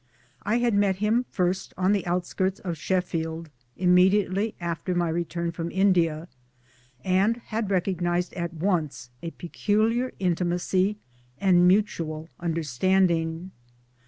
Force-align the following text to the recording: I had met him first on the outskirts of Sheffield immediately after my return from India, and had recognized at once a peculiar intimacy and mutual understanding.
I 0.41 0.57
had 0.57 0.73
met 0.73 0.95
him 0.95 1.25
first 1.29 1.75
on 1.77 1.91
the 1.91 2.07
outskirts 2.07 2.59
of 2.61 2.75
Sheffield 2.75 3.51
immediately 3.77 4.55
after 4.59 4.95
my 4.95 5.09
return 5.09 5.51
from 5.51 5.69
India, 5.69 6.27
and 7.03 7.37
had 7.37 7.69
recognized 7.69 8.33
at 8.33 8.51
once 8.51 9.11
a 9.21 9.29
peculiar 9.29 10.11
intimacy 10.17 10.97
and 11.39 11.67
mutual 11.67 12.29
understanding. 12.39 13.51